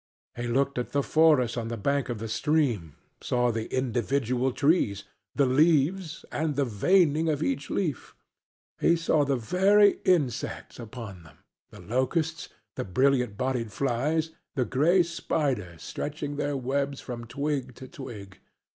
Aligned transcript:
He 0.35 0.47
looked 0.47 0.79
at 0.79 0.93
the 0.93 1.03
forest 1.03 1.59
on 1.59 1.67
the 1.67 1.77
bank 1.77 2.09
of 2.09 2.17
the 2.17 2.27
stream, 2.27 2.95
saw 3.21 3.51
the 3.51 3.71
individual 3.71 4.51
trees, 4.51 5.03
the 5.35 5.45
leaves 5.45 6.25
and 6.31 6.55
the 6.55 6.65
veining 6.65 7.29
of 7.29 7.43
each 7.43 7.69
leaf 7.69 8.15
saw 8.95 9.23
the 9.23 9.35
very 9.35 9.99
insects 10.03 10.79
upon 10.79 11.21
them: 11.21 11.37
the 11.69 11.81
locusts, 11.81 12.49
the 12.75 12.83
brilliant 12.83 13.37
bodied 13.37 13.71
flies, 13.71 14.31
the 14.55 14.65
gray 14.65 15.03
spiders 15.03 15.83
stretching 15.83 16.35
their 16.37 16.57
webs 16.57 16.99
from 16.99 17.25
twig 17.25 17.75
to 17.75 17.87
twig. 17.87 18.39